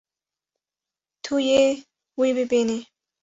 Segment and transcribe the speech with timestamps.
[1.23, 1.63] Tu yê
[2.19, 2.79] wî bibînî.